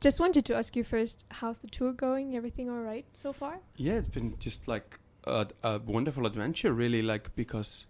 [0.00, 2.36] Just wanted to ask you first, how's the tour going?
[2.36, 3.58] Everything all right so far?
[3.74, 7.02] Yeah, it's been just like a, a wonderful adventure, really.
[7.02, 7.86] Like because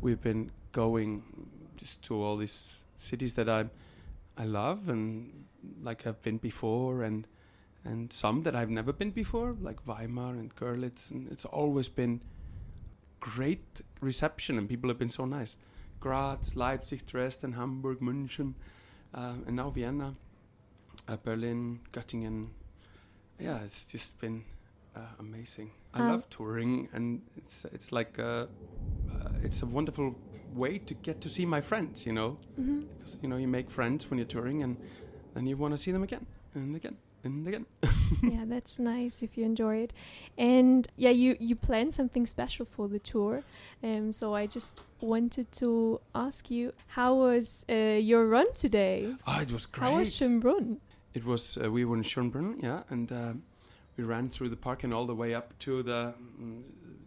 [0.00, 1.22] we've been going
[1.76, 3.66] just to all these cities that I
[4.38, 5.44] I love and
[5.82, 7.26] like I've been before, and
[7.84, 12.22] and some that I've never been before, like Weimar and Görlitz, and it's always been
[13.20, 15.58] great reception, and people have been so nice.
[16.00, 18.54] Graz, Leipzig, Dresden, Hamburg, München,
[19.14, 20.14] uh, and now Vienna,
[21.08, 22.48] uh, Berlin, Göttingen.
[23.38, 24.44] Yeah, it's just been
[24.96, 25.70] uh, amazing.
[25.94, 28.46] I Um, love touring, and it's it's like uh,
[29.12, 30.14] uh, it's a wonderful
[30.54, 32.04] way to get to see my friends.
[32.06, 32.80] You know, Mm-hmm.
[33.02, 34.76] 'Cause, you know you make friends when you're touring, and
[35.34, 37.66] then you want to see them again and again and again.
[38.22, 39.92] yeah, that's nice if you enjoy it.
[40.38, 43.42] And yeah, you you planned something special for the tour.
[43.82, 49.14] Um, so I just wanted to ask you, how was uh, your run today?
[49.26, 49.90] Oh, it was great.
[49.90, 50.78] How was Schönbrunn?
[51.14, 53.42] It was uh, we were in Schönbrunn, yeah, and um,
[53.96, 56.62] we ran through the park and all the way up to the mm,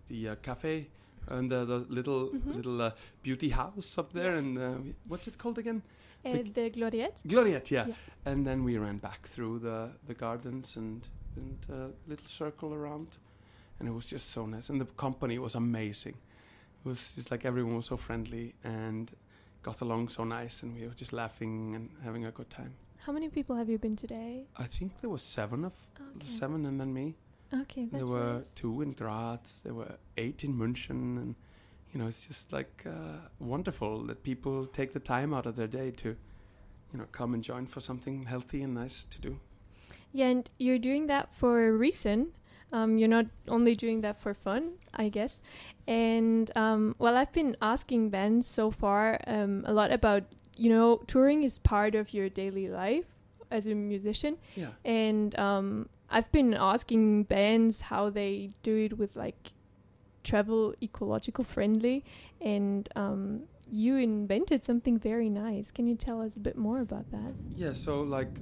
[0.08, 0.88] the uh, cafe
[1.30, 2.56] and the, the little Mhm.
[2.56, 2.92] little uh,
[3.24, 4.38] beauty house up there.
[4.38, 4.78] And uh,
[5.10, 5.82] what's it called again?
[6.26, 7.22] Uh, The- the Gloriette?
[7.28, 7.88] Gloriette, yeah.
[7.88, 7.96] Yeah.
[8.26, 13.08] And then we ran back through the the gardens and and a little circle around,
[13.80, 14.70] and it was just so nice.
[14.72, 16.16] And the company was amazing.
[16.86, 19.12] It was just like everyone was so friendly and
[19.64, 22.74] got along so nice, and we were just laughing and having a good time.
[23.06, 24.48] How many people have you been today?
[24.58, 25.74] I think there was seven of
[26.16, 26.26] Okay.
[26.28, 27.16] seven, and then me.
[27.54, 28.52] Okay, that's there were nice.
[28.56, 29.62] two in Graz.
[29.64, 31.36] There were eight in München, and
[31.94, 35.68] you know, it's just like uh, wonderful that people take the time out of their
[35.68, 36.10] day to,
[36.94, 39.40] you know, come and join for something healthy and nice to do.
[40.14, 42.34] Yeah, and you're doing that for a reason.
[42.74, 45.40] Um, you're not only doing that for fun, I guess.
[45.88, 50.24] And um, well, I've been asking Ben so far um, a lot about,
[50.58, 53.06] you know, touring is part of your daily life
[53.52, 54.38] as a musician.
[54.56, 54.72] Yeah.
[54.84, 59.54] And um, I've been asking bands how they do it with like
[60.28, 62.04] travel ecological friendly.
[62.42, 65.72] And um, you invented something very nice.
[65.72, 67.34] Can you tell us a bit more about that?
[67.56, 67.72] Yeah.
[67.72, 68.34] So, like,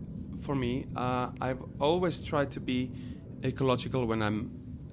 [0.42, 2.92] for me, uh, I've always tried to be
[3.44, 4.40] ecological when I'm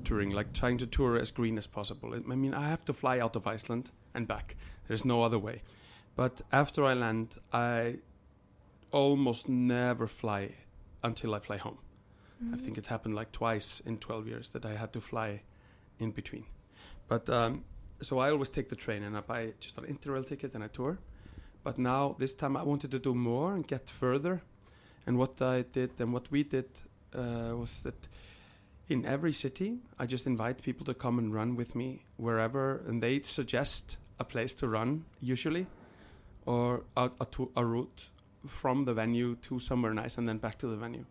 [0.05, 2.15] touring, like trying to tour as green as possible.
[2.15, 4.57] I mean, I have to fly out of Iceland and back.
[4.89, 5.63] There's no other way.
[6.15, 7.97] But after I land, I
[8.91, 10.51] almost never fly
[11.03, 11.79] until I fly home.
[12.53, 15.43] I think it's happened like twice in 12 years that I had to fly
[16.01, 16.45] in between.
[17.13, 17.65] But um,
[18.01, 20.69] so I always take the train and I buy just an interrail ticket and I
[20.69, 20.99] tour.
[21.63, 24.41] But now this time I wanted to do more and get further.
[25.07, 26.71] And what I did and what we did
[27.15, 28.09] uh, was that
[28.89, 33.03] in every city I just invite people to come and run with me wherever, and
[33.03, 35.67] they suggest a place to run usually,
[36.47, 38.09] or a, a, to, a route
[38.47, 41.05] from the venue to somewhere nice and then back to the venue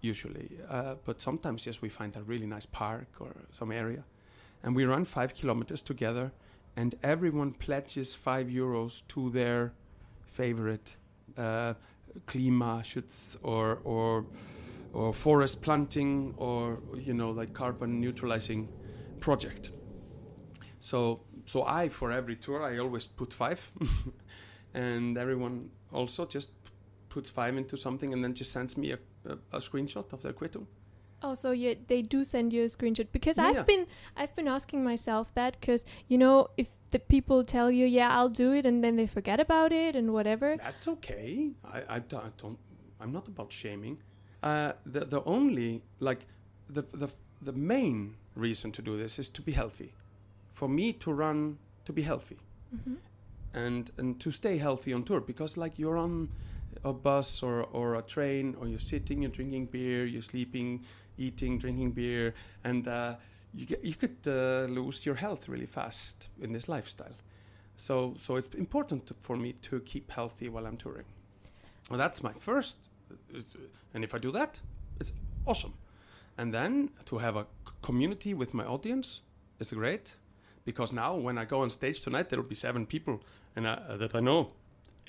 [0.00, 0.52] usually.
[0.70, 4.04] Uh, but sometimes, yes, we find a really nice park or some area.
[4.62, 6.32] And we run five kilometers together,
[6.76, 9.72] and everyone pledges five euros to their
[10.26, 10.96] favorite
[11.36, 11.74] uh,
[12.26, 14.26] Klimaschutz or, or,
[14.92, 18.68] or forest planting or, you know, like carbon neutralizing
[19.20, 19.70] project.
[20.80, 23.72] So, so I, for every tour, I always put five.
[24.74, 26.50] and everyone also just
[27.08, 30.32] puts five into something and then just sends me a, a, a screenshot of their
[30.32, 30.66] quittung.
[31.22, 33.86] Oh, so yeah, they do send you a screenshot because Yeah, I've been
[34.16, 38.30] I've been asking myself that because you know if the people tell you yeah I'll
[38.30, 40.56] do it and then they forget about it and whatever.
[40.56, 41.50] That's okay.
[41.64, 42.58] I, I, don't, I don't.
[43.00, 43.98] I'm not about shaming.
[44.42, 46.26] Uh, the the only like
[46.70, 47.08] the the
[47.42, 49.92] the main reason to do this is to be healthy.
[50.52, 52.36] For me to run to be healthy
[52.84, 52.94] hmm
[53.54, 56.28] and and to stay healthy on tour because like you're on
[56.84, 60.84] a bus or or a train or you're sitting you're drinking beer you're sleeping
[61.18, 62.34] eating drinking beer
[62.64, 63.14] and uh,
[63.54, 67.16] you get, you could uh, lose your health really fast in this lifestyle.
[67.76, 71.06] So so it's important to, for me to keep healthy while I'm touring.
[71.90, 72.76] Well that's my first
[73.94, 74.60] and if I do that
[75.00, 75.12] it's
[75.46, 75.74] awesome.
[76.36, 77.46] And then to have a
[77.82, 79.20] community with my audience
[79.58, 80.14] is great
[80.64, 83.22] because now when I go on stage tonight there will be seven people
[83.56, 84.52] and I, uh, that I know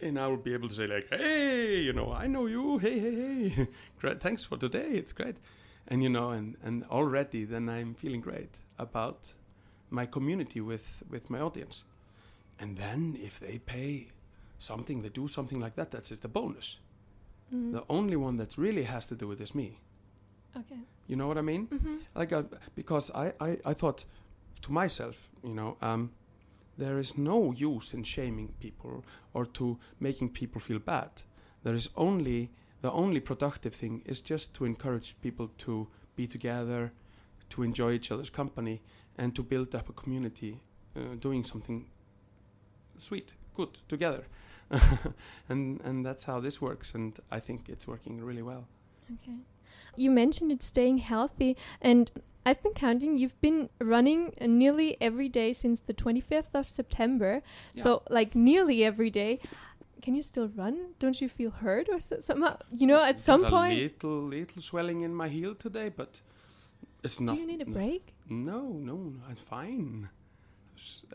[0.02, 2.78] and I will be able to say like hey you know I know you.
[2.78, 3.68] Hey hey hey.
[4.00, 4.90] Great thanks for today.
[4.92, 5.36] It's great
[5.90, 9.34] and you know and and already then I'm feeling great about
[9.90, 11.84] my community with with my audience.
[12.62, 14.08] And then if they pay
[14.60, 16.80] something they do something like that that's just a bonus.
[17.54, 17.72] Mm.
[17.72, 19.80] the only one that really has to do with it is me.
[20.56, 20.80] Okay.
[21.08, 21.66] you know what I mean?
[21.66, 22.44] Hmm like uh,
[22.76, 24.06] because I, I I thought
[24.62, 26.12] to myself you know um
[26.78, 29.04] there is no use in shaming people
[29.34, 31.10] or to making people feel bad.
[31.64, 32.52] There is only
[32.82, 36.92] the only productive thing is just to encourage people to be together,
[37.50, 38.82] to enjoy each other's company,
[39.18, 40.62] and to build up a community
[40.96, 41.88] uh, doing something
[42.98, 44.26] sweet, good together.
[45.50, 48.68] and and that's how this works, and I think it's working really well.
[49.14, 49.38] Okay.
[49.96, 52.12] You mentioned it's staying healthy, and
[52.46, 53.18] I've been counting.
[53.18, 57.42] You've been running uh, nearly every day since the 25th of September.
[57.74, 57.84] Yeah.
[57.84, 59.40] So, like, nearly every day.
[60.02, 60.94] Can you still run?
[61.00, 62.58] Don't you feel hurt or so, somehow?
[62.72, 63.74] You know, at some There's point.
[63.74, 66.22] a little little swelling in my heel today, but
[67.04, 67.36] it's not.
[67.36, 68.14] Do you need a break?
[68.30, 70.10] No, no, I'm fine.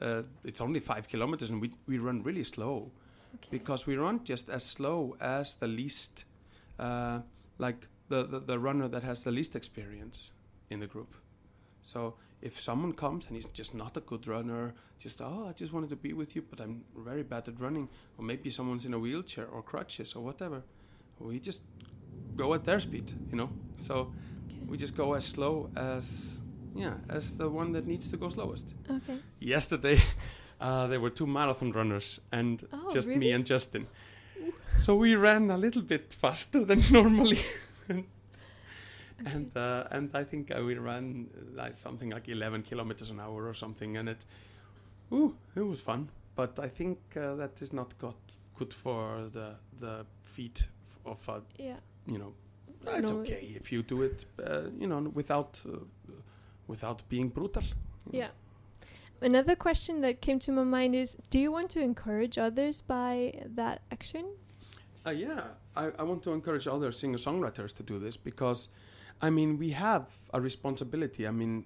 [0.00, 2.90] Uh, it's only five kilometers, and we we run really slow
[3.36, 3.48] Okay.
[3.50, 6.24] because we run just as slow as the least,
[6.78, 7.20] uh,
[7.58, 10.30] like the, the the runner that has the least experience
[10.70, 11.14] in the group.
[11.82, 12.14] So
[12.44, 14.74] if someone comes and he's just not a good runner,
[15.04, 17.88] just oh, I just wanted to be with you, but I'm very bad at running,
[18.18, 20.62] or maybe someone's in a wheelchair or crutches or whatever,
[21.18, 21.62] we just
[22.36, 23.50] go at their speed, you know.
[23.76, 23.94] So
[24.46, 24.60] Okay.
[24.68, 26.38] we just go as slow as
[26.76, 29.18] yeah as the one that needs to go slowest Okay.
[29.38, 29.98] yesterday
[30.60, 33.86] uh, there were two marathon runners and Oh, just me and justin
[34.78, 37.38] so we ran a little bit faster than normally
[39.26, 43.54] and uh, and i think we ran like something like 11 kilometers an hour or
[43.54, 44.24] something and it
[45.12, 48.16] ooh, it was fun but i think uh, that is not got
[48.58, 50.68] good for the the feet
[51.04, 51.76] of a Yeah.
[52.06, 52.34] you know
[52.86, 55.78] it's No, okay if you do it uh, you know without uh,
[56.66, 57.62] without being brutal
[58.10, 58.28] Yeah.
[59.20, 63.32] Another question that came to my mind is Do you want to encourage others by
[63.56, 64.26] that action?
[65.06, 65.42] Uh, yeah,
[65.76, 68.68] I, I want to encourage other singer songwriters to do this because,
[69.20, 71.26] I mean, we have a responsibility.
[71.26, 71.64] I mean,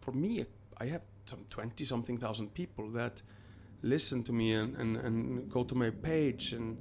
[0.00, 0.46] for me,
[0.78, 3.22] I have some 20 something thousand people that
[3.82, 6.78] listen to me and, and, and go to my page and,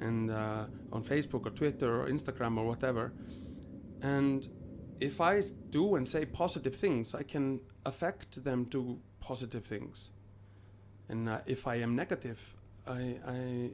[0.00, 3.12] and uh, on Facebook or Twitter or Instagram or whatever.
[4.02, 4.46] And
[5.00, 5.40] if I
[5.70, 10.10] do and say positive things, I can affect them to positive things.
[11.08, 12.38] And uh, if I am negative,
[12.86, 13.70] I, I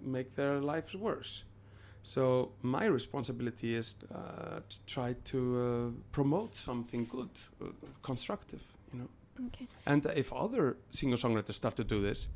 [0.00, 1.44] make their lives worse.
[2.04, 7.30] So my responsibility is uh, to try to uh, promote something good,
[7.62, 7.68] uh,
[8.02, 8.62] constructive,
[8.92, 9.08] you know.
[9.46, 9.66] Okay.
[9.86, 12.28] And if other singer-songwriters start to do this,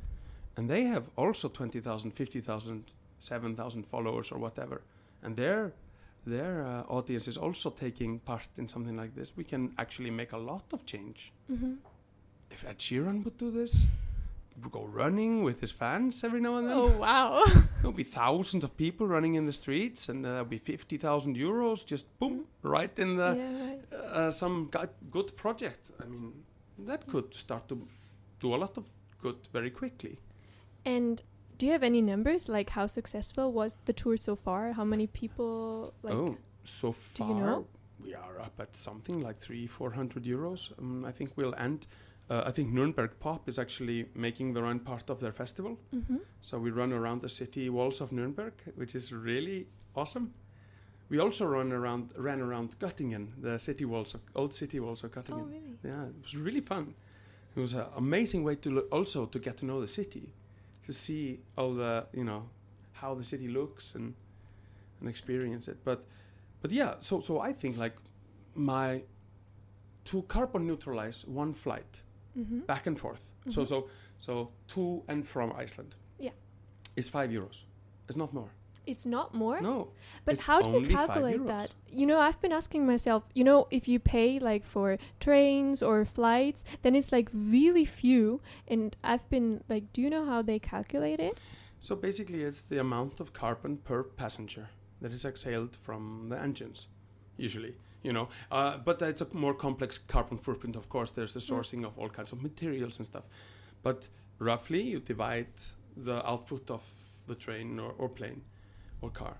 [0.57, 2.83] and they have also 20,000, 50,000,
[3.19, 4.81] 7,000 followers or whatever,
[5.21, 5.71] and their
[6.25, 10.33] their uh, audience is also taking part in something like this, we can actually make
[10.33, 11.31] a lot of change.
[11.49, 11.73] Mm-hmm.
[12.51, 13.85] If Ed Sheeran would do this,
[14.67, 16.75] go running with his fans every now and then.
[16.75, 17.45] Oh, wow.
[17.81, 21.85] There'll be thousands of people running in the streets, and uh, there'll be 50,000 euros
[21.85, 23.93] just boom, right in the yeah, right.
[23.93, 24.69] uh, some
[25.11, 25.91] good project.
[26.01, 26.33] I mean,
[26.79, 27.87] that could start to
[28.41, 28.85] do a lot of
[29.21, 30.19] good very quickly.
[30.83, 31.21] And
[31.57, 32.49] do you have any numbers?
[32.49, 34.73] Like, how successful was the tour so far?
[34.73, 37.67] How many people, like, oh, so do far you know?
[38.03, 40.71] we are up at something like three, four hundred euros.
[40.79, 41.87] Um, I think we'll end.
[42.29, 45.79] Uh, I think Nuremberg Pop is actually making the run part of their festival.
[45.93, 46.17] Mm-hmm.
[46.41, 50.33] So we run around the city walls of Nuremberg, which is really awesome.
[51.09, 55.11] We also run around, ran around Göttingen, the city walls, of, old city walls of
[55.11, 55.47] Oh, Göttingen.
[55.49, 55.77] really?
[55.83, 56.93] Yeah, it was really fun.
[57.55, 60.31] It was an amazing way to lo- also to get to know the city,
[60.83, 62.43] to see all the you know
[62.93, 64.13] how the city looks and
[64.99, 65.77] and experience it.
[65.83, 66.05] But
[66.61, 67.95] but yeah, so so I think like
[68.53, 69.01] my
[70.05, 72.03] to carbon neutralize one flight
[72.37, 72.59] Mm-hmm.
[72.67, 73.23] back and forth.
[73.49, 73.67] So Mhm.
[73.67, 75.95] so so to and from Iceland.
[76.19, 76.31] Yeah.
[76.95, 77.65] Is five euros.
[78.07, 78.49] It's not more.
[78.85, 79.61] It's not more?
[79.61, 79.91] No.
[80.25, 81.69] But how do you calculate that?
[81.91, 86.05] You know, I've been asking myself, you know, if you pay like for trains or
[86.05, 88.41] flights, then it's like really few.
[88.67, 91.37] And I've been like, do you know how they calculate it?
[91.79, 94.69] So basically, it's the amount of carbon per passenger
[95.01, 96.87] that is exhaled from the engines,
[97.37, 97.75] usually.
[98.01, 100.75] You know, uh, but it's a more complex carbon footprint.
[100.75, 103.23] Of course, there's the sourcing of all kinds of materials and stuff.
[103.83, 104.07] But
[104.39, 105.47] roughly, you divide
[105.97, 106.81] the output of
[107.27, 108.41] the train or, or plane
[109.01, 109.37] or car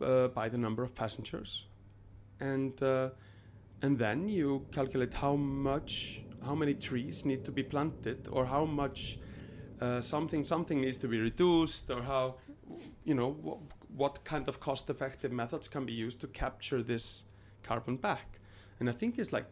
[0.00, 1.66] uh, by the number of passengers,
[2.40, 3.10] and uh,
[3.82, 8.64] and then you calculate how much, how many trees need to be planted, or how
[8.64, 9.18] much
[9.80, 12.36] uh, something something needs to be reduced or how
[13.04, 17.22] you know wh- what kind of cost effective methods can be used to capture this
[17.62, 18.40] carbon back.
[18.80, 19.46] And i think it's like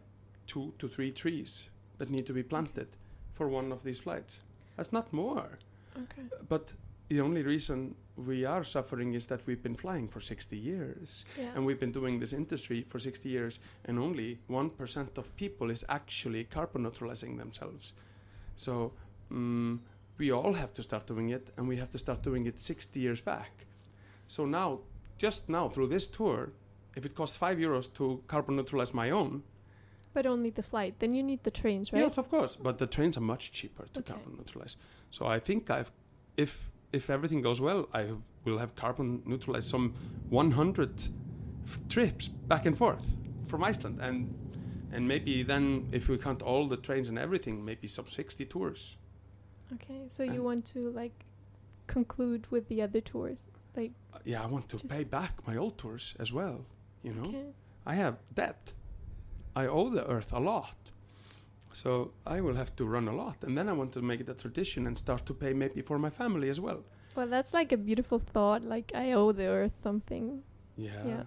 [0.45, 2.87] two to three trees that need to be planted
[3.31, 4.41] for one of these flights.
[4.75, 5.59] That's not more.
[5.97, 6.23] Okay.
[6.47, 6.73] but
[7.09, 11.25] the only reason we are suffering is that we've been flying for 60 years.
[11.39, 11.51] Yeah.
[11.55, 15.83] and we've been doing this industry for 60 years and only 1% of people is
[15.89, 17.93] actually carbon neutralizing themselves.
[18.55, 18.93] So
[19.31, 19.79] mm
[20.19, 22.99] we all have to start doing it and we have to start doing it 60
[22.99, 23.67] years back.
[24.27, 24.79] So now
[25.17, 26.53] just now through this tour,
[26.97, 29.43] if it costs five euros to carbon neutralize my own,
[30.13, 30.93] But only the flight.
[30.99, 32.01] Then you need the trains, right?
[32.03, 32.57] yes, of course.
[32.57, 34.13] But the trains are much cheaper to Okay.
[34.13, 34.75] carbon neutralize.
[35.11, 35.91] So I think I've,
[36.37, 38.03] if if everything goes well, I
[38.45, 39.93] will have carbon neutralized some
[40.29, 40.89] 100
[41.63, 43.03] f- trips back and forth
[43.45, 44.33] from Iceland, and
[44.93, 48.97] and maybe then if we count all the trains and everything, maybe some 60 tours.
[49.73, 51.25] Okay, so you want to like
[51.87, 55.77] conclude with the other tours, like Uh, yeah, I want to pay back my old
[55.77, 56.65] tours as well.
[57.07, 57.45] You know, okay,
[57.85, 58.73] I have debt.
[59.55, 60.75] I owe the earth a lot.
[61.73, 63.37] So I will have to run a lot.
[63.43, 65.97] And then I want to make it a tradition and start to pay maybe for
[65.99, 66.79] my family as well.
[67.15, 68.63] well, that's like a beautiful thought.
[68.63, 70.43] Like I owe the earth something.
[70.75, 71.07] Yeah.
[71.07, 71.23] Yeah.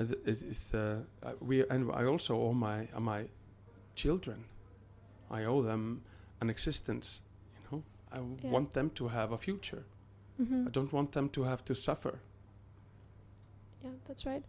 [0.00, 0.78] Uh, th- It is, uh,
[1.22, 3.28] uh, we, and I also owe my, uh, my
[3.94, 4.44] children.
[5.30, 6.02] I owe them
[6.40, 7.20] an existence.
[7.54, 8.50] You know, I w- Yeah.
[8.52, 9.84] want them to have a future.
[10.36, 12.18] hmm I don't want them to have to suffer.
[13.84, 14.44] Yeah, that's right.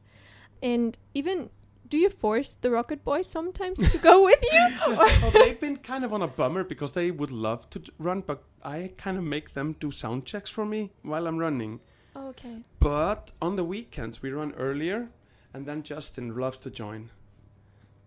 [0.61, 1.49] And even,
[1.89, 4.69] do you force the Rocket Boys sometimes to go with you?
[4.87, 8.43] well, they've been kind of on a bummer because they would love to run, but
[8.63, 11.79] I kind of make them do sound checks for me while I'm running.
[12.15, 12.63] okay.
[12.79, 15.09] But on the weekends we run earlier,
[15.53, 17.09] and then Justin loves to join.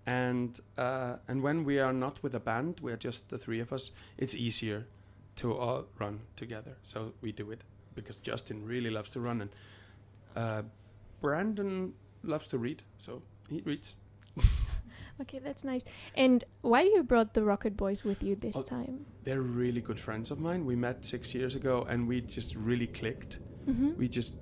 [0.07, 3.61] And uh, and when we are not with a band, we are just the three
[3.61, 3.90] of us.
[4.17, 4.87] It's easier
[5.37, 7.62] to all run together, so we do it
[7.95, 9.50] because Justin really loves to run, and
[10.35, 10.62] uh,
[11.21, 13.95] Brandon loves to read, so he reads.
[15.21, 15.83] Okay, that's nice.
[16.15, 19.05] And why you brought the Rocket Boys with you this Oh, time?
[19.25, 20.65] They're really good friends of mine.
[20.65, 23.39] We met six years ago, and we just really clicked.
[23.69, 23.99] Mm-hmm.
[23.99, 24.37] we just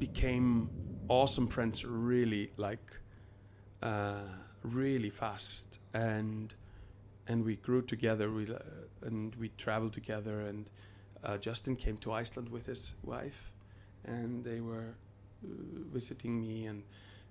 [0.00, 0.68] became
[1.08, 2.98] awesome friends really like
[3.82, 4.22] uh,
[4.62, 6.54] really fast and
[7.28, 8.58] and we grew together we uh,
[9.02, 10.70] and we traveled together and
[11.22, 13.52] uh, Justin came to Iceland with his wife
[14.04, 14.96] and they were
[15.44, 15.48] uh,
[15.92, 16.82] visiting me and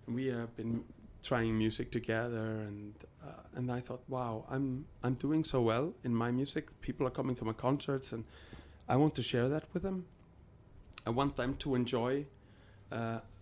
[0.08, 0.84] we have been
[1.24, 2.94] trying music together and
[3.26, 6.70] uh, and I thought wow I'm I'm doing so well in my music.
[6.82, 8.26] People are coming to my concerts and
[8.88, 10.06] I want to share that with them.
[11.06, 12.26] I want them to enjoy
[12.92, 12.96] uh,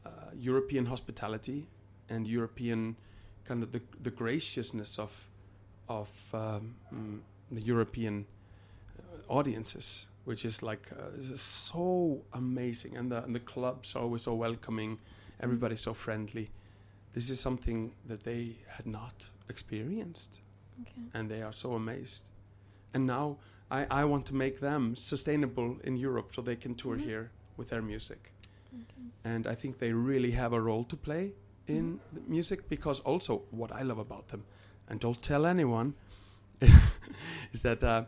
[0.06, 1.68] uh, European hospitality
[2.10, 2.96] and European
[3.46, 5.12] kind of the, the graciousness of
[5.90, 7.20] of um, mm,
[7.52, 8.26] the European
[8.98, 13.96] uh, audiences, which is like uh, this is so amazing, and the and the clubs
[13.96, 15.00] are always so welcoming,
[15.42, 16.50] everybody's so friendly.
[17.14, 20.40] This is something that they had not experienced
[20.82, 21.02] Okay.
[21.14, 22.24] and they are so amazed.
[22.94, 23.38] And now
[23.70, 27.04] I, I want to make them sustainable in Europe so they can tour Mhm.
[27.04, 28.32] here with their music.
[28.74, 29.04] Okay.
[29.24, 31.34] And I think they really have a role to play
[31.68, 32.00] in Mhm.
[32.14, 34.44] the music because also what I love about them,
[34.88, 35.94] and don't tell anyone,
[37.54, 38.06] is that uh,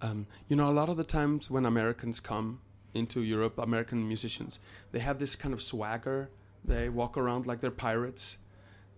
[0.00, 2.60] um, you know a lot of the times when Americans come
[2.94, 4.58] into Europe, American musicians,
[4.92, 6.30] they have this kind of swagger.
[6.64, 8.38] They walk around like they're pirates,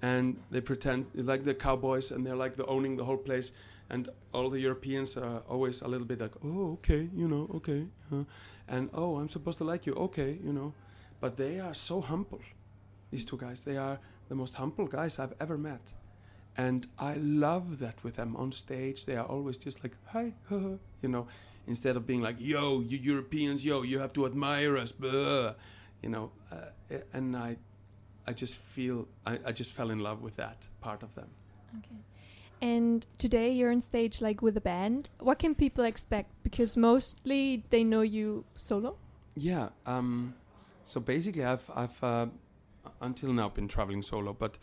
[0.02, 3.52] and they pretend like they're cowboys, and they're like they're owning the whole place.
[3.90, 7.86] And all the Europeans are always a little bit like, oh, okay, you know, okay,
[8.12, 8.24] uh,
[8.66, 10.72] and oh, I'm supposed to like you, okay, you know.
[11.20, 12.40] But they are so humble.
[13.10, 13.98] These two guys, they are
[14.28, 15.92] the most humble guys I've ever met,
[16.56, 19.06] and I love that with them on stage.
[19.06, 21.26] They are always just like, hi, haha," you know,
[21.66, 25.54] instead of being like, yo, you Europeans, yo, you have to admire us, blah,
[26.02, 26.30] you know.
[26.50, 27.56] Uh, and I,
[28.26, 31.28] I just feel, I, I just fell in love with that part of them.
[31.78, 31.96] Okay.
[32.62, 35.08] And today you're on stage like with a band.
[35.18, 36.30] What can people expect?
[36.42, 38.96] Because mostly they know you solo.
[39.36, 39.70] Yeah.
[39.86, 40.34] Um,
[40.86, 42.26] so basically, I've I've uh,
[43.00, 44.58] until now been traveling solo, but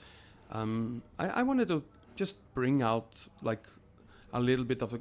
[0.52, 1.84] um, I, I wanted to
[2.16, 3.68] just bring out like
[4.34, 5.00] a little bit of a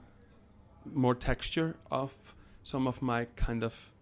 [0.95, 3.93] more texture of some of my kind of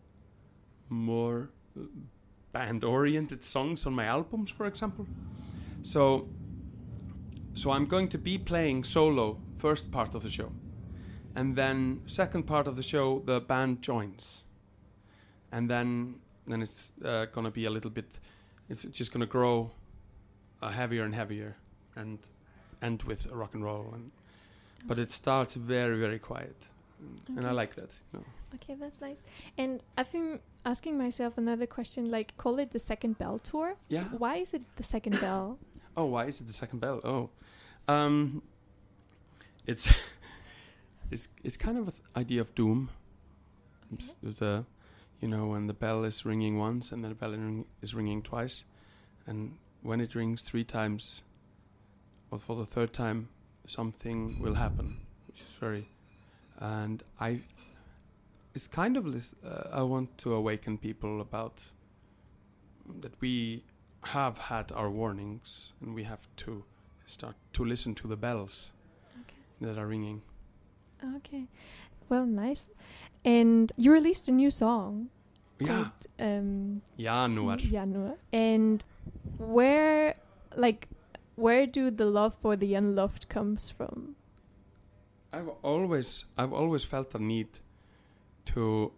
[0.88, 1.50] more
[2.52, 5.06] band-oriented songs on my albums, for example.
[5.82, 6.28] So,
[7.54, 10.52] so I'm going to be playing solo first part of the show,
[11.34, 14.44] and then second part of the show the band joins,
[15.52, 18.18] and then then it's uh, gonna be a little bit.
[18.68, 19.70] It's just gonna grow
[20.62, 21.56] uh, heavier and heavier,
[21.96, 22.18] and
[22.82, 23.90] end with a rock and roll.
[23.94, 24.10] And
[24.86, 26.68] but it starts very very quiet,
[27.28, 27.90] and I like that.
[28.12, 28.24] You know.
[28.54, 29.22] Okay, that's nice.
[29.56, 33.76] And I've been asking myself another question, like call it the second bell tour.
[33.88, 34.04] Yeah.
[34.04, 35.58] Why is it the second bell?
[35.96, 37.00] Oh, why is it the second bell?
[37.02, 37.28] Oh,
[37.92, 38.40] um,
[39.66, 39.92] it's
[41.10, 42.90] it's it's kind of an idea of doom.
[43.92, 44.12] Okay.
[44.22, 44.64] The,
[45.20, 47.34] you know, when the bell is ringing once and then the bell
[47.82, 48.62] is ringing twice,
[49.26, 51.22] and when it rings three times,
[52.30, 53.28] or for the third time,
[53.66, 55.88] something will happen, which is very,
[56.58, 57.40] and I,
[58.54, 59.34] it's kind of this.
[59.44, 61.62] Uh, I want to awaken people about
[63.00, 63.64] that we
[64.04, 66.64] have had our warnings and we have to
[67.06, 68.72] start to listen to the bells
[69.20, 69.36] Okay.
[69.72, 70.22] that are ringing.
[71.16, 71.44] Okay.
[72.08, 72.62] Well, nice.
[73.24, 75.10] And you released a new song
[75.60, 75.88] Yeah,
[76.20, 77.58] um, Januar.
[77.58, 78.16] Januar.
[78.32, 78.84] And
[79.38, 80.14] where,
[80.56, 80.88] like,
[81.36, 84.16] where do the love for the unloved comes from?
[85.32, 87.48] I've always I've always felt a need
[88.46, 88.92] to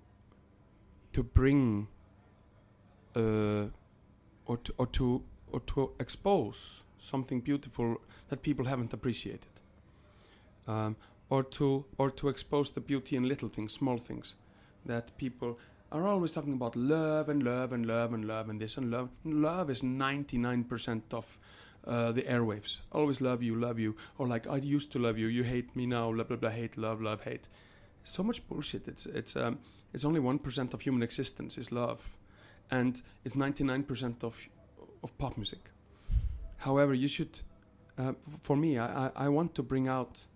[1.13, 1.89] to bring
[3.17, 3.67] uh,
[4.47, 7.97] or to or to or to expose something beautiful
[8.29, 9.51] that people haven't appreciated.
[10.69, 10.97] Um,
[11.31, 14.35] or to or to expose the beauty in little things, small things
[14.87, 15.59] that people
[15.93, 19.09] are always talking about love and love and love and love and this and love.
[19.25, 21.39] Love is 99% of
[21.87, 22.81] uh, the airwaves.
[22.93, 25.87] Always love you, love you, or like I used to love you, you hate me
[25.87, 27.49] now, blah blah blah, hate, love, love, hate.
[28.05, 28.87] So much bullshit.
[28.87, 29.59] It's it's um
[29.93, 32.17] it's only one percent of human existence is love,
[32.71, 34.37] and it's ninety nine percent of
[35.03, 35.71] of pop music.
[36.59, 37.41] However, you should,
[37.97, 40.27] uh, for me, I, I I want to bring out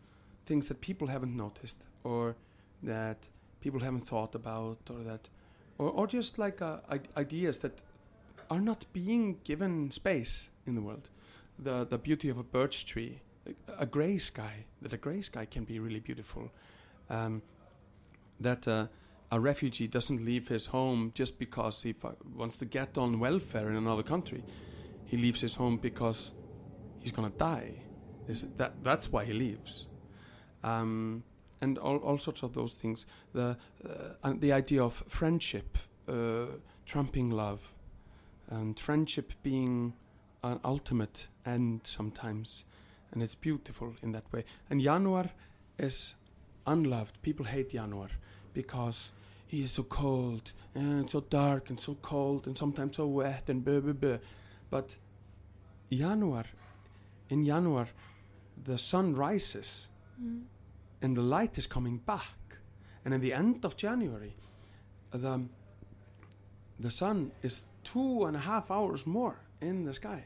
[0.46, 2.36] things that people haven't noticed or
[2.82, 3.18] that
[3.60, 5.28] people haven't thought about or that
[5.78, 6.78] or, or just like uh,
[7.16, 7.80] ideas that
[8.50, 11.08] are not being given space in the world
[11.58, 14.64] the the beauty of a birch tree, a, a gray sky.
[14.82, 16.50] That a gray sky can be really beautiful.
[17.10, 17.42] Um,
[18.40, 18.86] that uh,
[19.30, 21.94] a refugee doesn't leave his home just because he
[22.34, 24.42] wants to get on welfare in another country.
[25.06, 26.32] He leaves his home because
[27.00, 27.74] he's gonna die.
[28.56, 29.86] That that's why he leaves.
[30.62, 31.24] Um,
[31.64, 33.06] and all, all sorts of those things.
[33.32, 33.56] The
[34.24, 35.78] uh, the idea of friendship
[36.08, 36.46] uh,
[36.86, 37.60] trumping love,
[38.50, 39.94] and friendship being
[40.42, 42.64] an ultimate end sometimes,
[43.12, 44.44] and it's beautiful in that way.
[44.70, 45.30] And Januar
[45.78, 46.14] is
[46.66, 47.22] unloved.
[47.22, 48.10] People hate Januar
[48.52, 49.12] because
[49.46, 53.64] he is so cold and so dark and so cold and sometimes so wet and
[53.64, 54.18] blah blah blah.
[54.70, 54.96] But
[55.90, 56.44] Januar,
[57.30, 57.88] in Januar,
[58.64, 59.88] the sun rises
[61.04, 62.58] and the light is coming back.
[63.04, 64.34] And in the end of January,
[65.10, 65.42] the
[66.80, 70.24] the sun is two and a half hours more in the sky.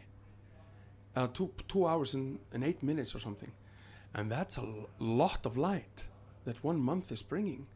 [1.16, 3.52] Uh, two two hours and, and eight minutes or something,
[4.14, 4.66] and that's a
[5.00, 6.08] lot of light
[6.44, 7.66] that one month is bringing,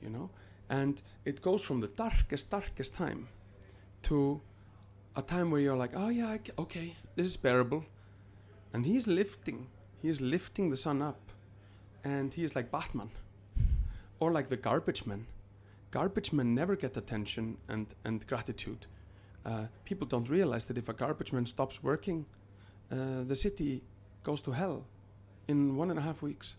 [0.00, 0.30] you know.
[0.68, 3.28] And it goes from the darkest darkest time
[4.02, 4.40] to
[5.14, 7.84] a time where you're like, oh yeah, okay, this is bearable,
[8.72, 9.66] and he's lifting,
[10.00, 11.32] he is lifting the sun up,
[12.04, 13.10] and he is like Batman,
[14.20, 15.26] or like the garbage man.
[15.90, 18.86] Garbage men never get attention and, and gratitude.
[19.44, 22.24] Uh, people don't realize that if a garbage man stops working,
[22.90, 23.82] uh, the city
[24.22, 24.84] goes to hell
[25.48, 26.54] in one and a half weeks.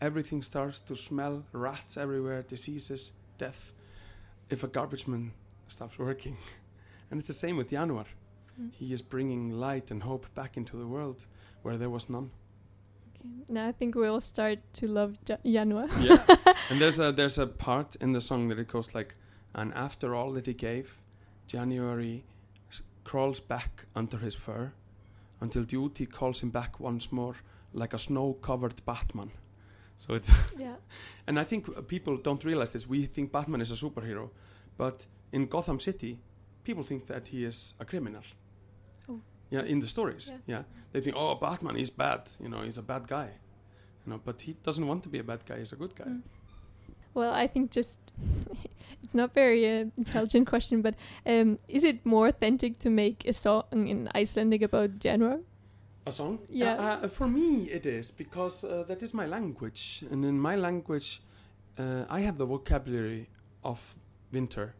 [0.00, 3.72] Everything starts to smell rats everywhere, diseases, death.
[4.50, 5.32] If a garbage man
[5.68, 6.36] stops working.
[7.10, 8.06] and it's the same with Januar.
[8.60, 8.72] Mm.
[8.72, 11.26] He is bringing light and hope back into the world
[11.62, 12.30] where there was none.
[13.48, 15.88] Now I think we'll start to love ja- Januar.
[16.00, 16.24] yeah
[16.70, 19.14] and there's a there's a part in the song that it goes like
[19.54, 20.86] and after all that he gave
[21.46, 22.24] january
[22.70, 24.72] s- crawls back under his fur
[25.40, 27.34] until duty calls him back once more
[27.74, 29.30] like a snow covered batman
[29.98, 30.76] so it's yeah.
[31.26, 34.30] and i think uh, people don't realize this we think batman is a superhero
[34.78, 36.18] but in gotham city
[36.64, 38.22] people think that he is a criminal.
[39.52, 40.38] Yeah in the stories Yeah.
[40.54, 40.62] yeah
[40.92, 43.28] they think oh batman is bad you know he's a bad guy
[44.04, 46.10] you know but he doesn't want to be a bad guy he's a good guy
[46.10, 46.22] Mm.
[47.14, 47.98] Well, I think just
[49.02, 50.94] it's not very uh, intelligent question, but
[51.26, 55.40] um, is it more authentic to make a song in Icelandic about Januar?
[56.06, 56.38] A song?
[56.48, 56.74] Yeah.
[56.74, 60.56] Uh, uh, for me, it is because uh, that is my language, and in my
[60.56, 61.20] language,
[61.78, 63.28] uh, I have the vocabulary
[63.62, 63.94] of
[64.32, 64.74] winter,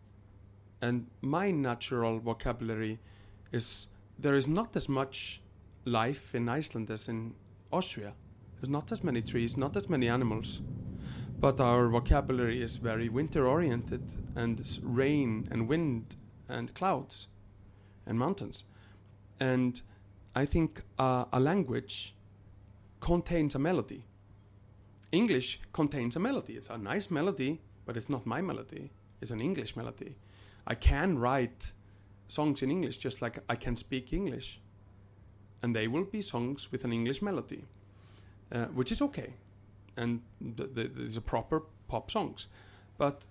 [0.80, 2.98] and my natural vocabulary
[3.52, 3.88] is
[4.22, 5.42] there is not as much
[5.84, 7.34] life in Iceland as in
[7.72, 8.14] Austria.
[8.54, 10.60] There's not as many trees, not as many animals,
[11.40, 14.02] but our vocabulary is very winter oriented
[14.36, 16.16] and rain and wind
[16.48, 17.26] and clouds
[18.06, 18.64] and mountains,
[19.40, 19.82] and
[20.34, 22.14] I think uh, a language
[23.00, 24.06] contains a melody.
[25.10, 26.54] English contains a melody.
[26.54, 28.92] It's a nice melody, but it's not my melody.
[29.20, 30.16] It's an English melody.
[30.66, 31.72] I can write
[32.32, 34.60] songs in English just like I can speak English.
[35.62, 37.64] And they will be songs with an English melody,
[38.52, 39.34] uh, which is okay.
[39.96, 40.20] And
[40.56, 42.48] th- th- these are proper pop songs.
[42.98, 43.26] But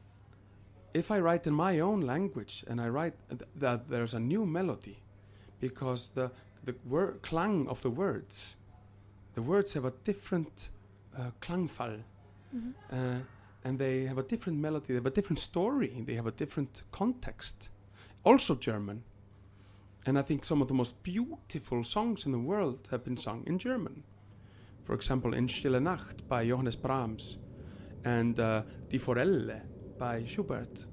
[0.94, 4.46] if I write in my own language and I write th- that there's a new
[4.46, 4.98] melody,
[5.60, 6.30] because the
[6.66, 8.56] the word clang of the words.
[9.34, 10.70] The words have a different
[11.18, 12.04] uh, klangfall,
[12.54, 12.74] Mhm.
[12.92, 13.22] uh,
[13.64, 14.88] and they have a different melody.
[14.88, 16.04] They have a different story.
[16.06, 17.70] They have a different context.
[18.24, 19.04] Also German,
[20.06, 23.44] And I think some of the most beautiful songs in the world have been sung
[23.46, 24.04] in German.
[24.84, 27.38] For example, In Stille Nacht by Johannes Brahms
[28.04, 29.62] and uh, Die Forelle
[30.00, 30.86] by Schubert.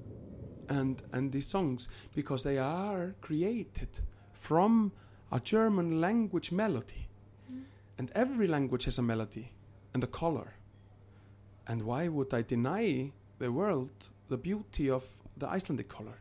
[0.68, 3.88] And, and these songs, because they are created
[4.34, 4.92] from
[5.32, 7.08] a German language melody.
[7.50, 7.62] Mm.
[7.96, 9.52] And every language has a melody
[9.94, 10.52] and a color.
[11.66, 15.06] And why would I deny the world the beauty of
[15.38, 16.20] the Icelandic color?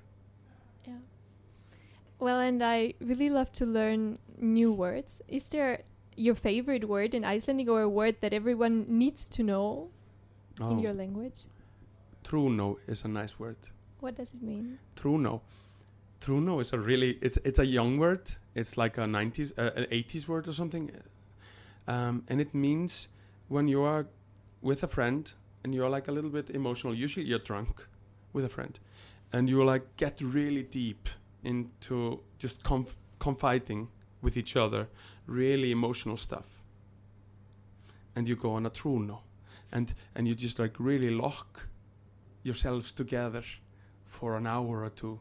[2.20, 5.22] Well, and I really love to learn new words.
[5.28, 5.84] Is there
[6.16, 9.90] your favorite word in Icelandic or a word that everyone needs to know
[10.60, 11.42] in your language?
[12.24, 13.58] Truno is a nice word.
[14.00, 14.80] What does it mean?
[14.96, 15.42] Truno.
[16.20, 18.22] Truno is a really it's it's a young word.
[18.56, 20.92] It's like a 90s uh, an 80s word or something.
[21.88, 23.10] Um, and it means
[23.48, 24.08] when you are
[24.62, 25.32] with a friend
[25.64, 27.88] and you're like a little bit emotional, usually you're drunk
[28.34, 28.80] with a friend
[29.32, 31.10] and you like get really deep
[31.48, 33.88] into just conf- confiding
[34.22, 34.90] with each other,
[35.26, 36.62] really emotional stuff.
[38.16, 39.20] And you go on a truno
[39.72, 41.68] and and you just like really lock
[42.44, 43.44] yourselves together
[44.06, 45.20] for an hour or two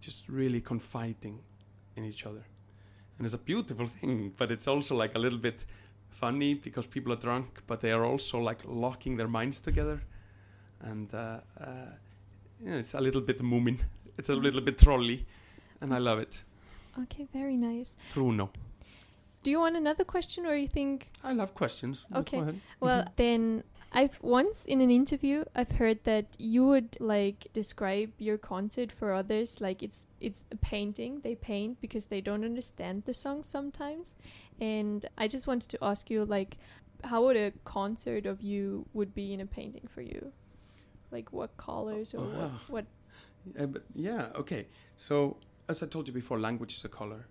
[0.00, 1.40] just really confiding
[1.96, 2.44] in each other.
[3.16, 5.64] And it's a beautiful thing but it's also like a little bit
[6.08, 10.00] funny because people are drunk but they are also like locking their minds together.
[10.80, 11.92] And uh, uh,
[12.64, 13.78] yeah, it's a little bit moomin.
[14.18, 15.26] It's a little bit trolly
[15.80, 16.44] and i love it
[17.02, 17.94] Okay, very nice.
[18.12, 18.48] truno
[19.44, 22.42] Do you want another question or you think i love questions Okay.
[22.80, 23.16] Well, Mhm.
[23.16, 23.62] then
[23.92, 29.12] I've once in an interview I've heard that you would like describe your concert for
[29.12, 31.20] others like it's it's a painting.
[31.22, 34.16] They paint because they don't understand the song sometimes.
[34.60, 36.58] And I just wanted to ask you like
[37.04, 40.32] how would a concert of you would be in a painting for you?
[41.12, 42.64] Like what colors or what Ah.
[42.74, 42.86] what
[43.58, 44.66] Uh, but yeah, okay.
[44.96, 45.36] So
[45.68, 47.26] as I told you before, language is a color,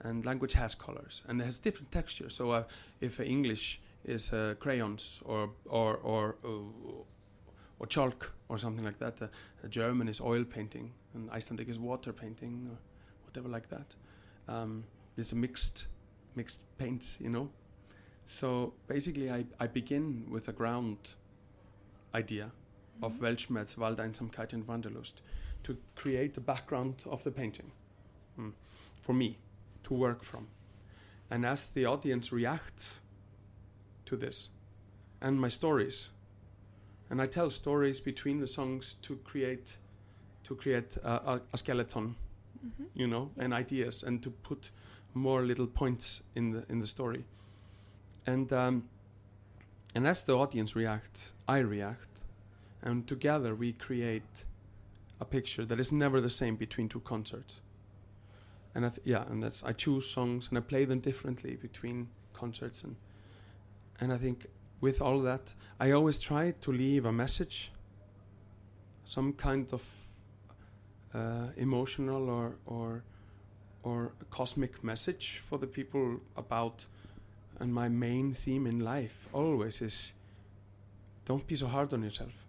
[0.00, 2.34] and language has colors, and it has different textures.
[2.34, 2.64] So uh,
[3.00, 7.02] if uh, English is uh, crayons or or or uh,
[7.78, 9.28] or chalk or something like that, uh,
[9.68, 12.78] German is oil painting, and Icelandic is water painting or
[13.24, 13.94] whatever like that.
[14.46, 14.84] Um,
[15.16, 15.86] there's a mixed
[16.34, 17.48] mixed paints, you know.
[18.26, 20.98] So basically, I I begin with a ground
[22.14, 22.50] idea
[23.02, 23.20] of Mhm.
[23.20, 25.22] Weltschmerz, Waldeinsamkeit and Wanderlust
[25.62, 27.72] to create the background of the painting
[28.38, 28.52] mm,
[29.02, 29.38] for me
[29.84, 30.46] to work from.
[31.30, 33.00] And as the audience reacts
[34.06, 34.48] to this
[35.20, 36.10] and my stories,
[37.10, 39.76] and I tell stories between the songs to create
[40.44, 42.14] to create a, a, a skeleton,
[42.64, 42.86] Mhm.
[42.94, 43.44] you know, Yeah.
[43.44, 44.70] and ideas, and to put
[45.14, 47.24] more little points in the in the story.
[48.26, 48.88] And um,
[49.94, 52.08] and as the audience reacts, I react,
[52.82, 54.46] and together we create
[55.20, 57.60] a picture that is never the same between two concerts.
[58.74, 62.08] And I th- yeah, and that's I choose songs and I play them differently between
[62.32, 62.96] concerts, and
[64.00, 64.46] and I think
[64.80, 67.72] with all that, I always try to leave a message,
[69.04, 69.82] some kind of
[71.14, 73.02] uh, emotional or or
[73.82, 76.86] or cosmic message for the people about
[77.60, 80.12] and my main theme in life always is
[81.24, 82.47] don't be so hard on yourself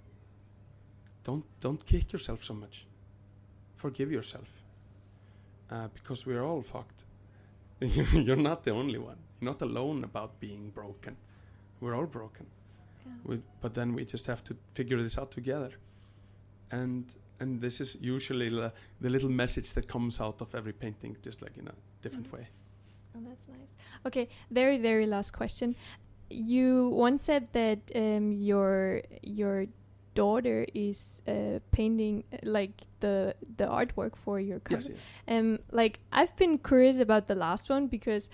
[1.30, 2.76] don't don't kick yourself so much
[3.84, 4.50] forgive yourself
[5.74, 7.02] uh, because we're all fucked
[8.28, 11.15] you're not the only one you're not alone about being broken
[11.82, 12.46] we're all broken
[13.06, 13.13] Yeah.
[13.30, 15.72] we, but then we just have to figure this out together
[16.72, 17.04] and
[17.42, 18.72] and this is usually the,
[19.04, 22.38] the little message that comes out of every painting just like in a different Mhm.
[22.38, 22.48] way
[23.15, 23.74] Oh, that's nice.
[24.08, 25.76] Okay, very very last question.
[26.30, 29.65] You once said that um, your your
[30.24, 33.16] daughter is uh, painting uh, like the
[33.58, 34.82] the artwork for your cover.
[34.82, 34.90] yes
[35.28, 35.38] yeah.
[35.40, 38.30] Um, like I've been curious about the last one because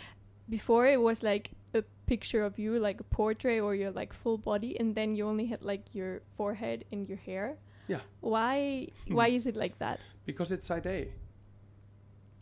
[0.49, 4.37] before it was like a picture of you, like a portrait or your like full
[4.37, 7.47] body, and then you only had like your forehead and your hair.
[7.87, 8.01] Yeah.
[8.21, 8.87] Why?
[9.17, 9.99] Why is it like that?
[10.25, 10.99] because it's side A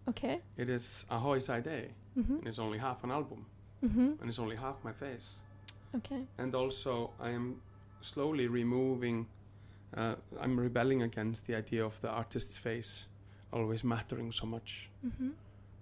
[0.07, 0.41] Okay.
[0.57, 1.79] it is Ahoy side A
[2.19, 2.39] Mhm.
[2.39, 3.45] and it's only half an album
[3.81, 4.19] Mhm.
[4.19, 5.27] and it's only half my face
[5.95, 6.21] Okay.
[6.37, 7.61] and also I am
[8.03, 9.27] slowly removing.
[9.95, 13.07] Uh, I'm rebelling against the idea of the artist's face
[13.51, 14.89] always mattering so much.
[15.05, 15.33] Mhm.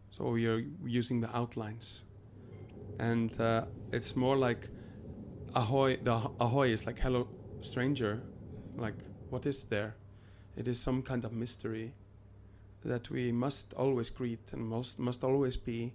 [0.09, 2.03] So we are using the outlines,
[2.99, 4.69] and uh, it's more like
[5.55, 5.97] ahoy.
[6.03, 7.27] The ah- ahoy is like hello,
[7.61, 8.21] stranger.
[8.77, 8.97] Like
[9.29, 9.95] what is there?
[10.57, 11.93] It is some kind of mystery
[12.83, 15.93] that we must always greet and must must always be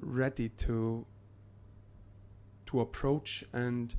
[0.00, 1.04] ready to
[2.66, 3.94] to approach and,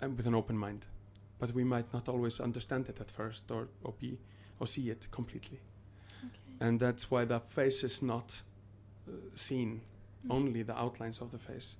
[0.00, 0.86] and with an open mind.
[1.38, 4.18] But we might not always understand it at first or, or be
[4.58, 5.58] or see it completely.
[6.22, 6.66] Okay.
[6.66, 8.42] and that's why the face is not
[9.08, 9.80] uh, seen,
[10.26, 10.34] Mm.
[10.36, 11.76] only the outlines of the face.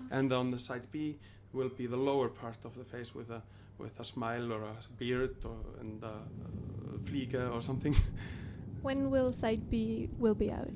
[0.00, 0.16] Okay.
[0.18, 1.18] And on the side B
[1.52, 3.42] will be the lower part of the face with a
[3.78, 6.14] with a smile or a beard or and a,
[7.04, 7.94] fliege or something.
[8.82, 10.72] When will side B will be out?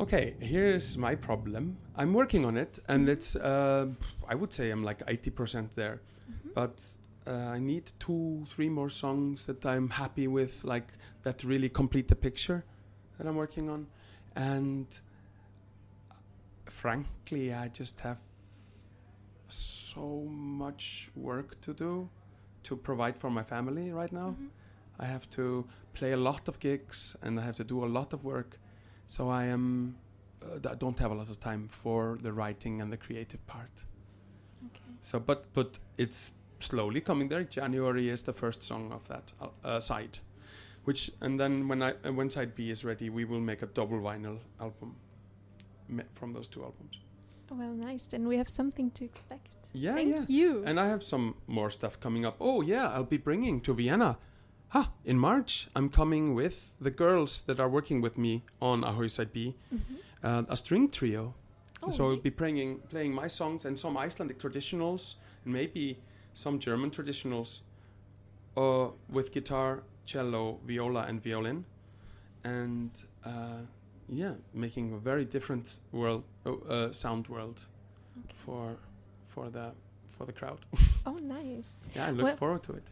[0.00, 1.76] Okay, here's my problem.
[1.94, 3.12] I'm working on it, and Mhm.
[3.12, 3.86] it's uh,
[4.26, 6.54] I would say I'm like 80% there, Mhm.
[6.54, 11.68] but uh, I need two, three more songs that I'm happy with, like that really
[11.68, 12.64] complete the picture
[13.18, 13.88] that I'm working on,
[14.34, 14.86] and
[16.64, 18.18] frankly, I just have
[19.48, 22.08] so much work to do
[22.62, 24.30] to provide for my family right now.
[24.30, 24.48] Mhm.
[24.98, 28.12] I have to play a lot of gigs and I have to do a lot
[28.12, 28.58] of work.
[29.10, 29.96] So I am
[30.40, 33.84] uh, don't have a lot of time for the writing and the creative part.
[34.66, 34.92] Okay.
[35.02, 37.42] So but but it's slowly coming there.
[37.42, 40.20] January is the first song of that uh, uh, side,
[40.84, 43.66] which and then when I uh, when side B is ready, we will make a
[43.66, 44.94] double vinyl album
[46.14, 47.00] from those two albums.
[47.50, 48.04] Well, nice.
[48.04, 49.56] Then we have something to expect.
[49.72, 50.24] Yeah, Thank yeah.
[50.28, 50.62] you.
[50.64, 52.36] And I have some more stuff coming up.
[52.40, 54.18] Oh yeah, I'll be bringing to Vienna.
[54.70, 54.90] Ha!
[55.04, 59.32] In March, I'm coming with the girls that are working with me on Ahoy Side
[59.32, 59.98] B, Mhm.
[60.22, 61.34] uh, a string trio.
[61.82, 65.96] Oh, so I'll be playing playing my songs and some Icelandic traditionals and maybe
[66.34, 67.62] some German traditionals,
[68.56, 71.64] uh, with guitar, cello, viola, and violin,
[72.44, 72.90] and
[73.24, 73.62] uh,
[74.08, 77.66] yeah, making a very different world uh, uh, sound world
[78.18, 78.34] Okay.
[78.44, 78.76] for
[79.26, 79.72] for the
[80.08, 80.60] for the crowd.
[81.06, 81.72] Oh, nice.
[81.96, 82.84] Yeah, I look Well- forward to it.